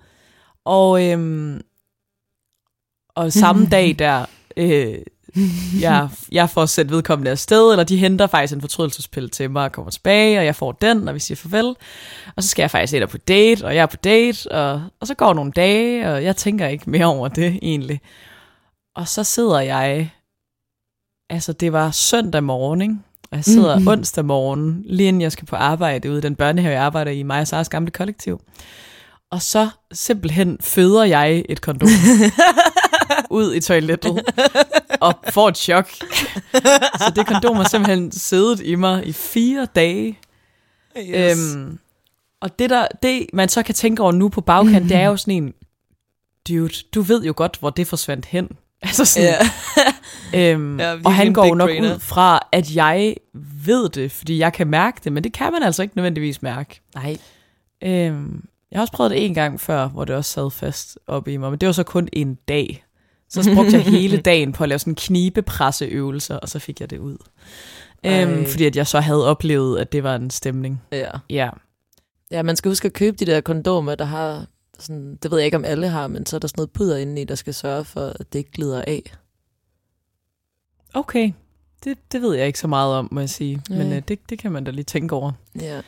[0.65, 1.61] Og, øhm,
[3.09, 4.99] og samme dag der, øh,
[5.81, 9.73] jeg, jeg får sendt vedkommende afsted, eller de henter faktisk en fortrydelsespille til mig og
[9.73, 11.75] kommer tilbage, og jeg får den, og vi siger farvel.
[12.37, 15.07] Og så skal jeg faktisk ind på date, og jeg er på date, og, og
[15.07, 18.01] så går nogle dage, og jeg tænker ikke mere over det egentlig.
[18.97, 20.11] Og så sidder jeg,
[21.31, 22.97] altså det var søndag morgen, ikke?
[23.31, 23.89] og jeg sidder mm-hmm.
[23.89, 27.23] onsdag morgen, lige inden jeg skal på arbejde ude i den børnehave, jeg arbejder i,
[27.23, 28.41] mig og Saras gamle kollektiv.
[29.31, 31.89] Og så simpelthen føder jeg et kondom
[33.31, 34.23] ud i toilettet
[35.01, 35.91] og får et chok.
[36.99, 40.19] så det kondom har simpelthen siddet i mig i fire dage.
[40.99, 41.55] Yes.
[41.55, 41.79] Øhm,
[42.41, 44.89] og det, der, det, man så kan tænke over nu på bagkant, mm.
[44.89, 45.55] det er jo sådan en,
[46.49, 48.49] dude, du ved jo godt, hvor det forsvandt hen.
[48.83, 49.35] Altså sådan,
[50.35, 50.55] yeah.
[50.55, 51.95] øhm, ja, og han går nok brainer.
[51.95, 53.17] ud fra, at jeg
[53.65, 56.81] ved det, fordi jeg kan mærke det, men det kan man altså ikke nødvendigvis mærke.
[56.95, 57.17] Nej.
[57.83, 61.29] Øhm, jeg har også prøvet det en gang før, hvor det også sad fast op
[61.29, 62.85] i mig, men det var så kun en dag.
[63.29, 66.99] Så brugte jeg hele dagen på at lave sådan knibepresseøvelser, og så fik jeg det
[66.99, 67.17] ud.
[68.07, 70.83] Øhm, fordi at jeg så havde oplevet, at det var en stemning.
[70.93, 71.11] Ja.
[71.31, 71.51] Ja.
[72.31, 74.47] Ja, man skal huske at købe de der kondomer, der har
[74.79, 76.97] sådan, det ved jeg ikke, om alle har, men så er der sådan noget puder
[76.97, 79.13] inde i, der skal sørge for, at det ikke glider af.
[80.95, 81.33] Okay.
[81.85, 83.63] Det, det ved jeg ikke så meget om, må jeg sige.
[83.71, 83.75] Ja.
[83.75, 85.33] Men øh, det, det kan man da lige tænke over.
[85.61, 85.81] Ja.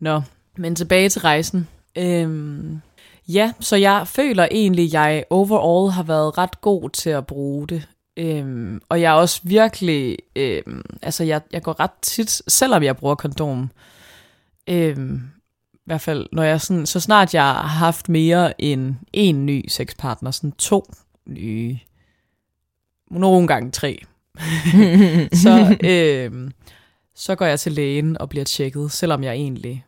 [0.00, 0.22] Nå,
[0.56, 1.68] men tilbage til rejsen.
[1.96, 2.80] Øhm,
[3.28, 7.66] ja, så jeg føler egentlig, at jeg overall har været ret god til at bruge
[7.66, 7.88] det.
[8.16, 12.96] Øhm, og jeg er også virkelig, øhm, altså jeg, jeg går ret tit, selvom jeg
[12.96, 13.70] bruger kondom,
[14.68, 15.22] øhm,
[15.74, 19.64] i hvert fald når jeg sådan, så snart jeg har haft mere end en ny
[19.68, 20.84] sexpartner, sådan to
[21.26, 21.78] nye,
[23.10, 24.04] nogle gange tre,
[25.44, 26.52] så, øhm,
[27.14, 29.84] så går jeg til lægen og bliver tjekket, selvom jeg egentlig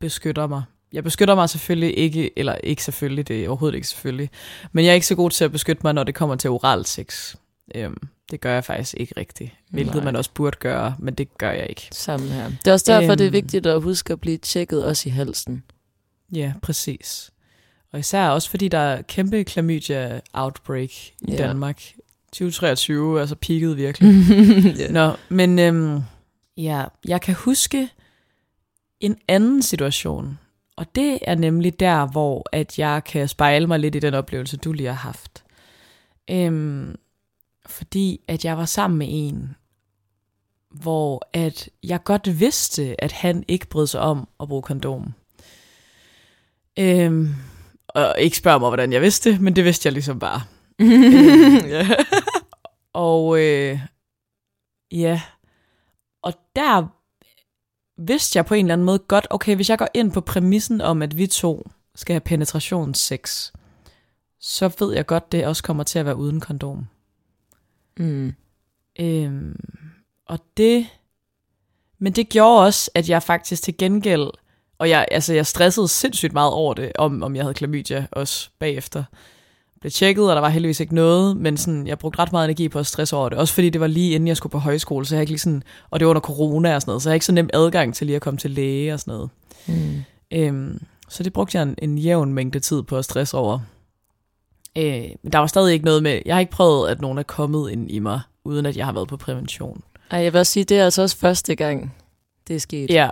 [0.00, 4.30] beskytter mig jeg beskytter mig selvfølgelig ikke, eller ikke selvfølgelig, det er overhovedet ikke selvfølgelig,
[4.72, 6.84] men jeg er ikke så god til at beskytte mig, når det kommer til oral
[6.84, 7.36] sex.
[7.74, 10.04] Øhm, det gør jeg faktisk ikke rigtigt, hvilket Nej.
[10.04, 11.88] man også burde gøre, men det gør jeg ikke.
[11.92, 12.48] Samme her.
[12.48, 15.12] Det er også derfor, øhm, det er vigtigt at huske at blive tjekket også i
[15.12, 15.62] halsen.
[16.32, 17.30] Ja, præcis.
[17.92, 21.36] Og især også fordi der er kæmpe klamydia outbreak i ja.
[21.36, 21.82] Danmark.
[22.32, 24.10] 2023 altså peaked virkelig.
[24.80, 24.92] yeah.
[24.92, 26.00] Nå, men øhm,
[26.56, 27.88] ja, jeg kan huske
[29.00, 30.38] en anden situation,
[30.78, 34.56] og det er nemlig der, hvor at jeg kan spejle mig lidt i den oplevelse,
[34.56, 35.44] du lige har haft.
[36.30, 36.94] Øhm,
[37.66, 39.56] fordi at jeg var sammen med en,
[40.70, 45.14] hvor at jeg godt vidste, at han ikke brød sig om at bruge kondom.
[46.78, 47.34] Øhm,
[47.88, 50.40] og ikke spørge mig, hvordan jeg vidste, men det vidste jeg ligesom bare.
[50.80, 51.90] øhm,
[52.92, 53.80] og øh,
[54.92, 55.22] ja,
[56.22, 56.97] og der
[57.98, 60.80] vidste jeg på en eller anden måde godt, okay, hvis jeg går ind på præmissen
[60.80, 63.52] om, at vi to skal have penetrationssex,
[64.40, 66.86] så ved jeg godt, det også kommer til at være uden kondom.
[67.98, 68.34] Mm.
[69.00, 69.56] Øhm,
[70.26, 70.86] og det,
[71.98, 74.30] men det gjorde også, at jeg faktisk til gengæld,
[74.78, 78.50] og jeg, altså jeg stressede sindssygt meget over det, om, om jeg havde klamydia også
[78.58, 79.04] bagefter.
[79.80, 82.68] Blev tjekket, og der var heldigvis ikke noget, men sådan, jeg brugte ret meget energi
[82.68, 83.38] på at stresse over det.
[83.38, 85.62] Også fordi det var lige inden jeg skulle på højskole, så jeg ikke lige sådan,
[85.90, 88.06] og det var under corona og sådan noget, så jeg ikke så nem adgang til
[88.06, 89.30] lige at komme til læge og sådan noget.
[89.66, 90.02] Mm.
[90.32, 93.60] Øhm, så det brugte jeg en, en jævn mængde tid på at stresse over.
[94.78, 97.22] Øh, men der var stadig ikke noget med, jeg har ikke prøvet, at nogen er
[97.22, 99.82] kommet ind i mig, uden at jeg har været på prævention.
[100.10, 101.94] Ej, jeg vil også sige, det er altså også første gang,
[102.48, 102.90] det er sket.
[102.90, 103.10] Ja,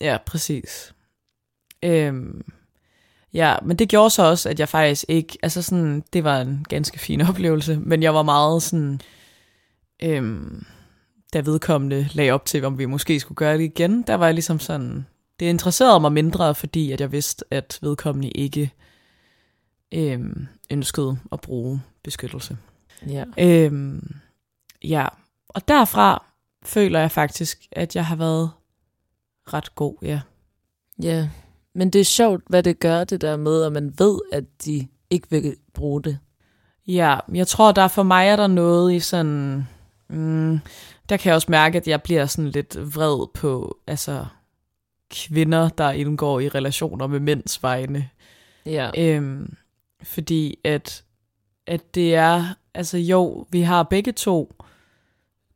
[0.00, 0.92] ja, præcis.
[1.82, 2.44] Øhm,
[3.36, 6.66] ja, men det gjorde så også, at jeg faktisk ikke, altså sådan, det var en
[6.68, 9.00] ganske fin oplevelse, men jeg var meget sådan,
[10.02, 10.66] øhm,
[11.32, 14.34] da vedkommende lagde op til, om vi måske skulle gøre det igen, der var jeg
[14.34, 15.06] ligesom sådan,
[15.40, 18.72] det interesserede mig mindre, fordi at jeg vidste, at vedkommende ikke
[19.94, 22.56] øhm, ønskede at bruge beskyttelse.
[23.06, 23.24] Ja.
[23.38, 24.16] Øhm,
[24.84, 25.08] ja,
[25.48, 26.24] og derfra
[26.62, 28.50] føler jeg faktisk, at jeg har været
[29.52, 30.20] ret god, ja.
[31.02, 31.28] ja.
[31.76, 34.88] Men det er sjovt, hvad det gør, det der med, at man ved, at de
[35.10, 36.18] ikke vil bruge det.
[36.86, 39.68] Ja, jeg tror, der for mig er der noget i sådan...
[40.08, 40.58] Mm,
[41.08, 44.26] der kan jeg også mærke, at jeg bliver sådan lidt vred på altså
[45.10, 48.08] kvinder, der indgår i relationer med mænds vegne.
[48.66, 48.90] Ja.
[48.98, 49.56] Øhm,
[50.02, 51.04] fordi at,
[51.66, 54.54] at det er, altså jo, vi har begge to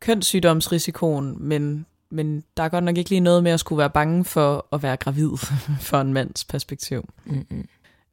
[0.00, 4.24] kønssygdomsrisikoen, men, men der er godt nok ikke lige noget med at skulle være bange
[4.24, 5.30] for at være gravid
[5.88, 7.08] for en mands perspektiv.
[7.24, 7.68] Mm-mm.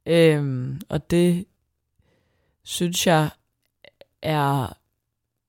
[0.06, 1.44] Øhm, og det
[2.62, 3.30] synes jeg
[4.22, 4.76] er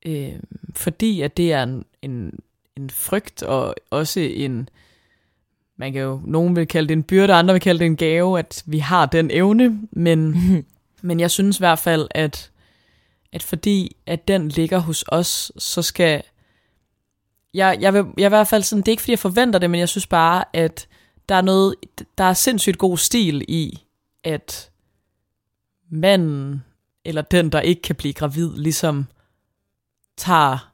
[0.06, 2.40] øhm, fordi, at det er en, en,
[2.76, 4.70] en frygt og også en,
[5.78, 8.40] man kan jo, nogen vil kalde det en byrde, andre vil kalde det en gave,
[8.40, 10.36] at vi har den evne, men,
[11.02, 12.52] men jeg synes i hvert fald, at,
[13.32, 16.24] at fordi at den ligger hos os, så skal
[17.54, 19.70] jeg, jeg, vil, jeg i hvert fald sådan, det er ikke fordi jeg forventer det,
[19.70, 20.88] men jeg synes bare, at
[21.30, 21.76] der er noget,
[22.18, 23.84] der er sindssygt god stil i,
[24.24, 24.72] at
[25.92, 26.64] manden,
[27.06, 29.06] eller den, der ikke kan blive gravid, ligesom
[30.18, 30.74] tager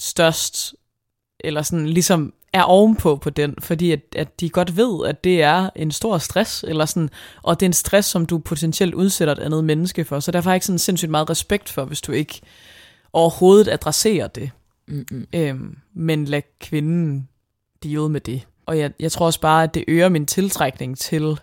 [0.00, 0.74] størst,
[1.40, 5.42] eller sådan ligesom er ovenpå på den, fordi at, at de godt ved, at det
[5.42, 7.10] er en stor stress, eller sådan,
[7.42, 10.50] og det er en stress, som du potentielt udsætter et andet menneske for, så derfor
[10.50, 12.40] har jeg ikke sådan sindssygt meget respekt for, hvis du ikke
[13.12, 14.50] overhovedet adresserer det.
[14.88, 15.26] Mm-mm.
[15.34, 17.28] Øhm, men lad kvinden
[17.82, 18.46] deal med det.
[18.66, 21.40] Og jeg, jeg tror også bare, at det øger min tiltrækning til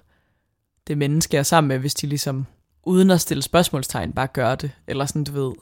[0.88, 2.46] det menneske, jeg er sammen med, hvis de ligesom,
[2.84, 4.72] uden at stille spørgsmålstegn, bare gør det.
[4.88, 5.54] Eller sådan, du ved,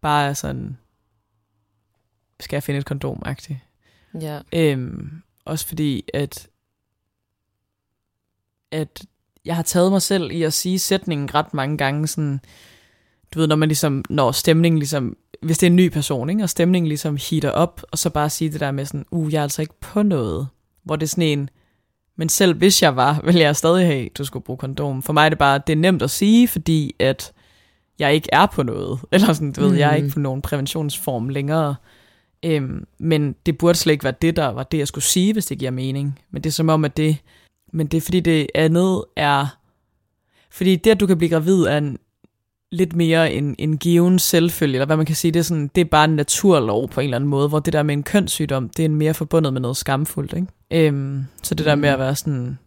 [0.00, 0.78] bare er sådan,
[2.40, 3.54] skal jeg finde et kondom -agtigt.
[4.20, 4.40] Ja.
[4.54, 6.48] Øhm, også fordi, at,
[8.70, 9.06] at
[9.44, 12.40] jeg har taget mig selv i at sige sætningen ret mange gange, sådan,
[13.34, 16.42] du ved, når man ligesom, når stemningen ligesom, hvis det er en ny person, ikke,
[16.42, 19.38] og stemningen ligesom heater op, og så bare sige det der med sådan, uh, jeg
[19.38, 20.48] er altså ikke på noget,
[20.84, 21.50] hvor det er sådan en,
[22.16, 25.02] men selv hvis jeg var, ville jeg stadig have, du skulle bruge kondom.
[25.02, 27.32] For mig er det bare, det er nemt at sige, fordi at
[27.98, 31.28] jeg ikke er på noget, eller sådan, du ved, jeg er ikke på nogen præventionsform
[31.28, 31.74] længere.
[32.42, 35.46] Øhm, men det burde slet ikke være det, der var det, jeg skulle sige, hvis
[35.46, 36.18] det giver mening.
[36.30, 37.16] Men det er som om, at det,
[37.72, 39.46] men det er fordi det andet er,
[40.50, 41.98] fordi det, at du kan blive gravid, er en,
[42.76, 45.80] lidt mere en, en given selvfølge, eller hvad man kan sige, det er, sådan, det
[45.80, 48.68] er bare en naturlov på en eller anden måde, hvor det der med en kønssygdom,
[48.68, 50.32] det er mere forbundet med noget skamfuldt.
[50.32, 50.88] Ikke?
[50.88, 52.58] Øhm, så det der med at være sådan,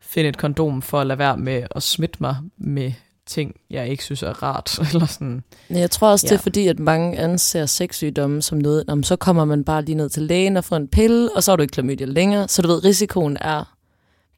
[0.00, 2.92] finde et kondom for at lade være med at smitte mig med
[3.26, 4.78] ting, jeg ikke synes er rart.
[4.92, 5.42] Eller sådan.
[5.70, 6.28] Jeg tror også, ja.
[6.28, 9.96] det er fordi, at mange anser sexsygdomme som noget, om så kommer man bare lige
[9.96, 12.48] ned til lægen og får en pille, og så er du ikke klamydia længere.
[12.48, 13.74] Så du ved, risikoen er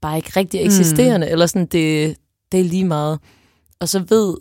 [0.01, 1.33] bare ikke rigtig eksisterende, mm.
[1.33, 2.17] eller sådan, det,
[2.53, 3.19] det er lige meget.
[3.81, 4.37] Og så ved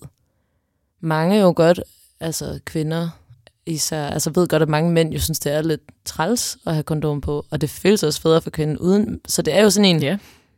[1.02, 1.80] mange jo godt,
[2.20, 3.10] altså kvinder
[3.66, 6.84] især, altså ved godt, at mange mænd jo synes, det er lidt træls at have
[6.84, 9.22] kondom på, og det føles også federe for kvinden uden.
[9.28, 10.18] Så det er jo sådan en, Ja.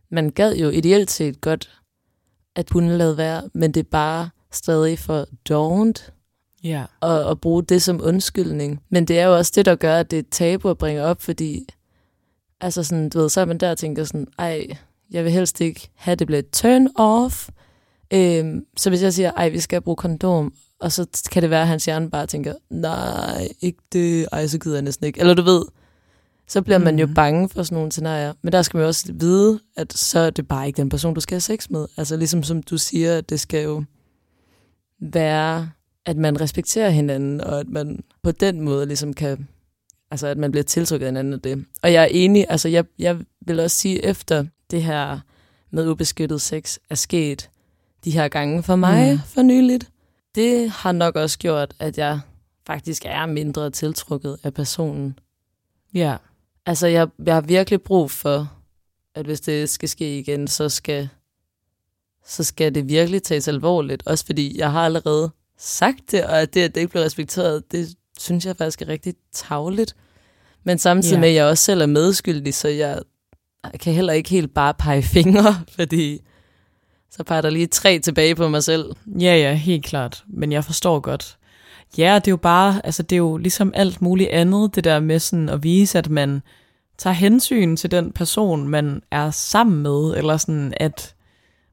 [0.10, 1.70] man gad jo ideelt set godt,
[2.56, 6.14] at hun lavede være, men det er bare stadig for dovent
[6.64, 6.84] Ja.
[7.02, 8.82] at, at bruge det som undskyldning.
[8.90, 11.04] Men det er jo også det, der gør, at det er et tabu at bringe
[11.04, 11.68] op, fordi
[12.62, 14.68] altså sådan, du ved, så er man der og tænker sådan, ej,
[15.12, 17.50] jeg vil helst ikke have, det bliver turn off.
[18.14, 21.62] Øhm, så hvis jeg siger, ej, vi skal bruge kondom, og så kan det være,
[21.62, 25.20] at hans hjerne bare tænker, nej, ikke det, ej, så gider jeg næsten ikke.
[25.20, 25.62] Eller du ved,
[26.48, 27.16] så bliver man jo Mhm.
[27.16, 28.34] bange for sådan nogle scenarier.
[28.42, 31.14] Men der skal man jo også vide, at så er det bare ikke den person,
[31.14, 31.86] du skal have sex med.
[31.98, 33.84] Altså ligesom som du siger, at det skal jo
[35.00, 35.70] være,
[36.06, 39.48] at man respekterer hinanden, og at man på den måde ligesom kan,
[40.12, 41.66] altså at man bliver tiltrykket af hinanden af det.
[41.84, 45.20] Og jeg er enig, altså jeg, jeg vil også sige, efter det her
[45.72, 47.50] med ubeskyttet sex er sket,
[48.04, 49.20] de her gange for mig mm.
[49.26, 49.92] for nyligt.
[50.36, 52.20] Det har nok også gjort, at jeg
[52.68, 55.20] faktisk er mindre tiltrukket af personen.
[55.94, 56.16] Ja.
[56.66, 58.54] Altså, jeg, jeg har virkelig brug for,
[59.16, 61.10] at hvis det skal ske igen, så skal,
[62.26, 64.04] så skal det virkelig tages alvorligt.
[64.06, 67.72] Også fordi jeg har allerede sagt det, og at det, at det ikke bliver respekteret,
[67.72, 69.96] det synes jeg faktisk er rigtig tavligt.
[70.64, 71.22] Men samtidig yeah.
[71.22, 73.02] med, at jeg også selv er medskyldig, så jeg
[73.80, 76.22] kan heller ikke helt bare pege fingre, fordi
[77.12, 78.86] så peger der lige tre tilbage på mig selv.
[79.08, 80.24] Ja, ja, helt klart.
[80.28, 81.38] Men jeg forstår godt.
[81.98, 85.00] Ja, det er jo bare, altså det er jo ligesom alt muligt andet, det der
[85.00, 86.42] med sådan at vise, at man
[86.98, 91.16] tager hensyn til den person, man er sammen med, eller sådan, at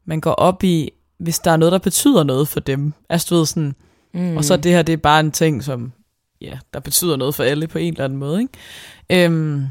[0.05, 2.93] man går op i, hvis der er noget, der betyder noget for dem.
[3.09, 3.75] Altså du ved sådan,
[4.15, 4.37] mm.
[4.37, 5.93] og så det her, det er bare en ting, som,
[6.41, 9.25] ja, der betyder noget for alle på en eller anden måde, ikke?
[9.25, 9.67] Øhm,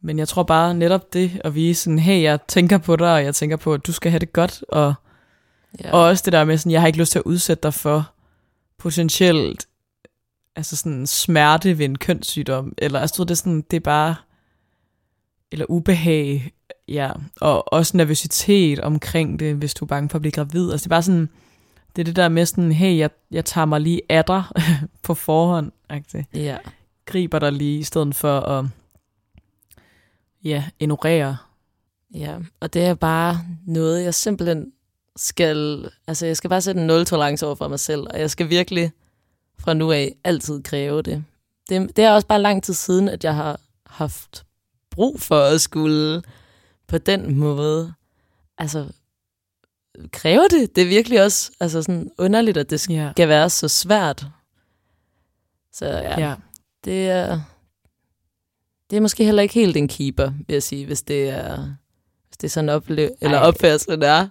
[0.00, 3.24] men jeg tror bare netop det at vise sådan, hey, jeg tænker på dig, og
[3.24, 4.94] jeg tænker på, at du skal have det godt, og,
[5.84, 5.92] ja.
[5.92, 8.10] og også det der med sådan, jeg har ikke lyst til at udsætte dig for
[8.78, 9.66] potentielt
[10.58, 14.14] altså sådan smerte ved en kønssygdom, eller altså det er sådan, det er bare,
[15.52, 16.52] eller ubehag,
[16.88, 20.70] ja, og også nervøsitet omkring det, hvis du er bange for at blive gravid.
[20.70, 21.28] Altså det er bare sådan,
[21.96, 24.42] det er det der med sådan, hey, jeg, jeg tager mig lige af dig
[25.02, 26.26] på forhånd, ikke?
[26.34, 26.56] Ja.
[27.06, 28.64] Griber dig lige, i stedet for at,
[30.44, 31.36] ja, ignorere.
[32.14, 34.72] Ja, og det er bare noget, jeg simpelthen
[35.16, 38.50] skal, altså jeg skal bare sætte en nul-tolerance over for mig selv, og jeg skal
[38.50, 38.92] virkelig
[39.58, 41.24] fra nu af altid kræve det.
[41.68, 41.96] det.
[41.96, 44.44] Det er også bare lang tid siden, at jeg har haft
[44.90, 46.22] brug for at skulle
[46.86, 47.94] på den måde,
[48.58, 48.88] altså
[50.12, 50.76] kræve det.
[50.76, 53.26] Det er virkelig også altså sådan underligt, at det skal ja.
[53.26, 54.26] være så svært.
[55.72, 56.34] Så ja, ja.
[56.84, 57.40] det er
[58.90, 61.56] det er måske heller ikke helt en keeper, vil jeg sige, hvis det er,
[62.28, 64.28] hvis det er sådan ople- eller opførsel, det er.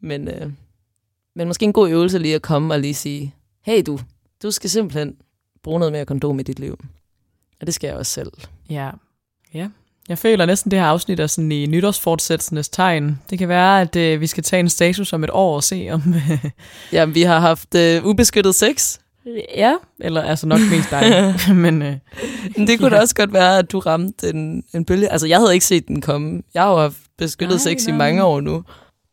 [0.00, 0.50] Men, øh,
[1.34, 3.98] men måske en god øvelse lige at komme og lige sige, hey du,
[4.42, 5.16] du skal simpelthen
[5.62, 6.78] bruge noget mere kondom i dit liv.
[7.60, 8.32] Og det skal jeg også selv.
[8.70, 8.90] Ja,
[9.54, 9.68] ja.
[10.08, 13.20] Jeg føler næsten, det her afsnit er sådan i nytårsfortsættelsenes tegn.
[13.30, 15.88] Det kan være, at øh, vi skal tage en status om et år og se
[15.90, 16.14] om...
[16.92, 18.98] ja, vi har haft øh, ubeskyttet sex.
[19.56, 21.34] Ja, eller altså nok mest dig.
[21.64, 21.96] men, øh,
[22.56, 22.96] men det kunne ja.
[22.96, 25.12] da også godt være, at du ramte en, en bølge.
[25.12, 26.42] Altså, jeg havde ikke set den komme.
[26.54, 27.94] Jeg har jo haft beskyttet nej, sex nej.
[27.94, 28.64] i mange år nu.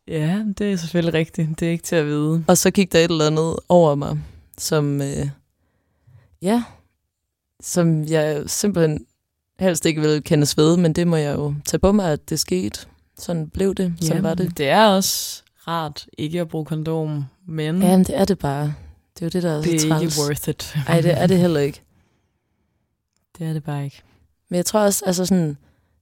[0.08, 1.60] Ja, det er selvfølgelig rigtigt.
[1.60, 2.44] Det er ikke til at vide.
[2.48, 4.18] Og så gik der et eller andet over mig,
[4.58, 5.28] som, øh,
[6.42, 6.62] ja,
[7.60, 9.06] som jeg simpelthen
[9.58, 12.40] helst ikke ville kendes ved, men det må jeg jo tage på mig, at det
[12.40, 12.86] skete.
[13.18, 14.58] Sådan blev det, sådan var det.
[14.58, 17.82] Det er også rart ikke at bruge kondom, men...
[17.82, 18.74] Ja, det er det bare.
[19.14, 20.76] Det er jo det, der er Det er så ikke worth it.
[20.88, 21.82] Nej, det er det heller ikke.
[23.38, 24.02] Det er det bare ikke.
[24.48, 25.56] Men jeg tror også, altså sådan,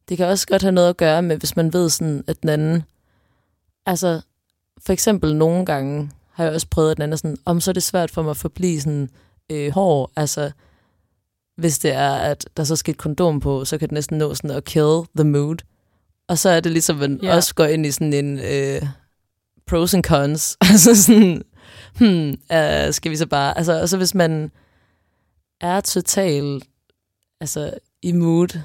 [0.09, 2.49] det kan også godt have noget at gøre med, hvis man ved sådan, at den
[2.49, 2.83] anden,
[3.87, 4.21] altså
[4.79, 7.71] for eksempel nogle gange har jeg også prøvet, at den anden er sådan, om så
[7.71, 9.11] er det svært for mig at forblive sådan
[9.51, 10.51] øh, hård, altså
[11.57, 14.35] hvis det er, at der så skal et kondom på, så kan det næsten nå
[14.35, 15.57] sådan at kill the mood.
[16.29, 17.37] Og så er det ligesom, at man yeah.
[17.37, 18.83] også går ind i sådan en øh,
[19.67, 20.57] pros and cons.
[20.71, 21.43] altså sådan,
[21.99, 23.57] hmm, uh, skal vi så bare...
[23.57, 24.51] Altså, altså hvis man
[25.61, 26.65] er totalt
[27.41, 28.61] altså, i mood,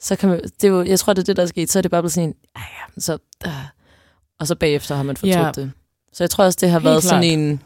[0.00, 0.42] så kan man...
[0.42, 1.70] Det er jo, jeg tror, det er det, der er sket.
[1.70, 2.34] Så er det bare blevet sådan en...
[2.56, 3.52] Ja, så, uh,
[4.40, 5.52] og så bagefter har man fortrudt ja.
[5.54, 5.72] det.
[6.12, 7.24] Så jeg tror også, det har Helt været klart.
[7.24, 7.62] sådan en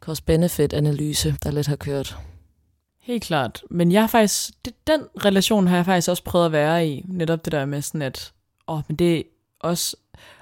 [0.00, 2.18] cost-benefit-analyse, der lidt har kørt.
[3.00, 3.62] Helt klart.
[3.70, 7.04] Men jeg har faktisk, det, den relation har jeg faktisk også prøvet at være i.
[7.08, 8.32] Netop det der med sådan, at
[8.68, 9.22] åh, men det er
[9.60, 9.96] også,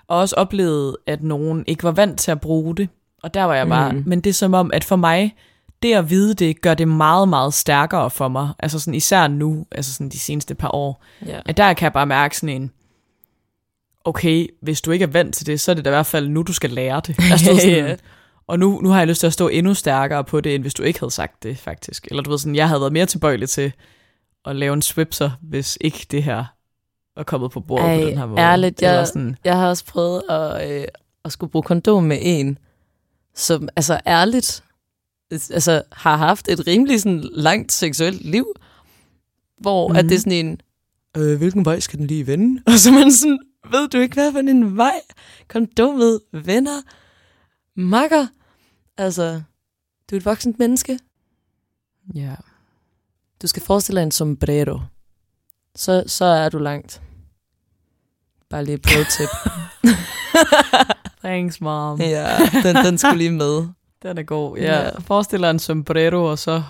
[0.07, 2.89] og også oplevet, at nogen ikke var vant til at bruge det.
[3.27, 4.03] Og der var jeg bare, mm.
[4.07, 5.35] men det er som om, at for mig,
[5.83, 8.49] det at vide det, gør det meget, meget stærkere for mig.
[8.59, 11.05] Altså sådan, især nu, altså sådan de seneste par år.
[11.29, 11.43] Yeah.
[11.47, 12.71] At der kan jeg bare mærke sådan en,
[14.05, 16.29] okay, hvis du ikke er vant til det, så er det da i hvert fald
[16.29, 17.17] nu, du skal lære det.
[17.31, 17.99] Altså, sådan, yeah.
[18.47, 20.75] Og nu, nu har jeg lyst til at stå endnu stærkere på det, end hvis
[20.75, 22.07] du ikke havde sagt det, faktisk.
[22.11, 23.73] Eller du ved sådan, jeg havde været mere tilbøjelig til
[24.45, 26.45] at lave en swipser, hvis ikke det her
[27.17, 28.41] var kommet på bordet Ej, på den her måde.
[28.41, 29.37] ærligt, jeg, sådan.
[29.45, 30.85] jeg har også prøvet at, øh,
[31.25, 32.59] at skulle bruge kondom med en,
[33.37, 34.65] som altså ærligt
[35.31, 38.47] altså, har haft et rimelig sådan, langt seksuelt liv,
[39.61, 39.97] hvor mm.
[39.97, 40.21] at det er mhm.
[40.21, 40.61] sådan en,
[41.17, 42.63] øh, hvilken vej skal den lige vende?
[42.67, 43.39] Og så man sådan,
[43.71, 45.01] ved du ikke, hvad for en vej
[45.49, 46.83] kondomet vender?
[47.75, 48.27] Makker?
[48.97, 49.43] Altså,
[50.11, 50.99] du er et voksent menneske.
[52.15, 52.35] Ja.
[53.43, 54.81] Du skal forestille dig en sombrero.
[55.75, 57.03] Så, så er du langt.
[58.51, 59.29] Bare lige pro tip.
[61.25, 62.01] Thanks, mom.
[62.01, 62.27] Ja,
[62.63, 63.67] den, den skulle lige med.
[64.03, 64.57] Den er god.
[64.59, 64.83] Ja.
[64.83, 64.91] ja.
[65.07, 66.63] Forestil dig en sombrero, og så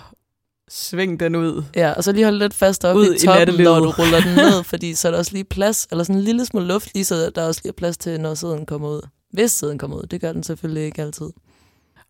[0.69, 1.63] sving den ud.
[1.75, 4.19] Ja, og så lige holde lidt fast op ud i toppen, i når du ruller
[4.21, 6.93] den ned, fordi så er der også lige plads, eller sådan en lille smule luft,
[6.93, 9.01] lige så der også lige er plads til, når siden kommer ud.
[9.33, 10.03] Hvis siden kommer ud.
[10.03, 11.29] Det gør den selvfølgelig ikke altid.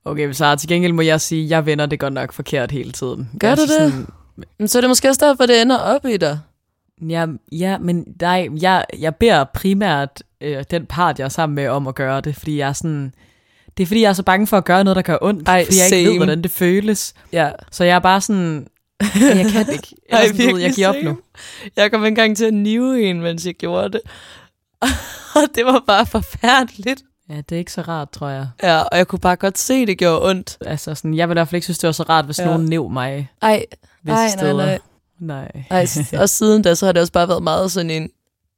[0.06, 2.92] Okay, så til gengæld må jeg sige, at jeg vender det godt nok forkert hele
[2.92, 3.30] tiden.
[3.40, 3.92] Gør altså du det?
[3.92, 4.08] Sådan,
[4.60, 6.40] Men så er det måske også derfor, det ender op i dig.
[7.02, 11.68] Ja, ja, men nej, jeg, jeg beder primært øh, den part, jeg er sammen med,
[11.68, 13.14] om at gøre det, fordi jeg er sådan...
[13.78, 15.66] Det er fordi, jeg er så bange for at gøre noget, der gør ondt, Ej,
[15.66, 16.10] fordi jeg ikke same.
[16.10, 17.14] ved, hvordan det føles.
[17.34, 17.50] Ja.
[17.72, 18.68] Så jeg er bare sådan...
[19.02, 19.96] Jeg kan ikke.
[20.12, 21.18] Jeg, er sådan, ved, jeg giver op nu.
[21.76, 24.02] Jeg kom engang til at nive en, mens jeg gjorde det.
[25.36, 27.02] Og det var bare forfærdeligt.
[27.30, 28.48] Ja, det er ikke så rart, tror jeg.
[28.64, 30.58] Ja, og jeg kunne bare godt se, det gjorde ondt.
[30.66, 32.46] Altså, sådan, jeg vil i hvert fald ikke synes, det var så rart, hvis Ja.
[32.46, 33.66] nogen næv mig Ej, Ej,
[34.04, 34.66] nej, steder.
[34.66, 34.80] nej.
[35.20, 35.52] Nej.
[35.70, 35.88] Ej,
[36.22, 38.10] og siden da, så har det også bare været meget sådan en,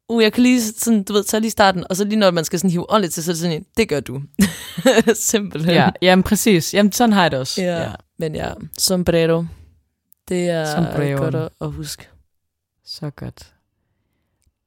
[0.10, 2.46] uh, jeg kan lige sådan, du ved, tage lige starten, og så lige når man
[2.46, 4.22] skal sådan hive ordentligt til, så er det sådan en, det gør du.
[5.14, 5.74] Simpelthen.
[5.74, 6.74] Ja, jamen præcis.
[6.74, 7.62] Jamen, sådan har jeg det også.
[7.62, 7.92] Ja.
[8.20, 9.46] Men ja, sombrero.
[10.30, 11.18] Det er Sombreroen.
[11.18, 12.08] godt at, at huske.
[12.86, 13.54] Så godt.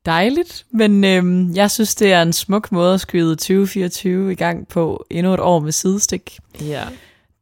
[0.07, 4.69] Dejligt, men øhm, jeg synes, det er en smuk måde at skyde 2024 i gang
[4.69, 6.39] på endnu et år med sidestik.
[6.61, 6.85] Ja.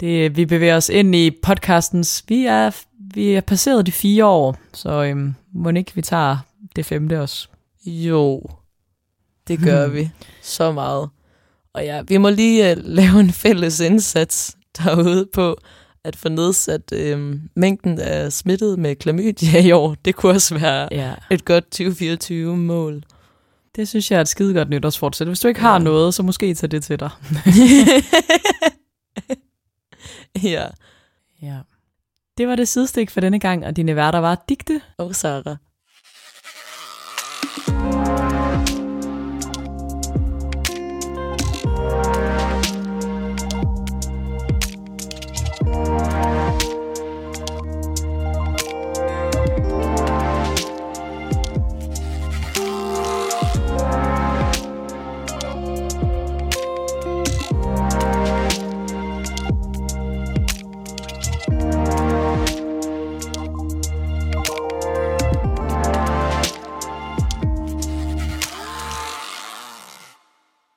[0.00, 2.70] Det, vi bevæger os ind i podcastens, vi er,
[3.14, 6.38] vi er passeret de fire år, så øhm, må ikke vi tager
[6.76, 7.48] det femte også.
[7.86, 8.42] Jo,
[9.48, 10.10] det gør vi
[10.42, 11.08] så meget.
[11.72, 15.56] Og ja, vi må lige uh, lave en fælles indsats derude på
[16.04, 19.96] at få nedsat øhm, mængden af smittet med klamydia i år.
[20.04, 21.14] Det kunne også være Ja.
[21.30, 23.02] et godt 2024-mål.
[23.76, 25.26] Det synes jeg er et skide godt nytårsfortsæt.
[25.26, 25.78] Hvis du ikke har Ja.
[25.78, 27.10] noget, så måske tag det til dig.
[30.42, 30.66] ja,
[31.42, 31.58] Ja.
[32.40, 35.56] Det var det sidestik for denne gang, og dine værter var Digte og Sarah.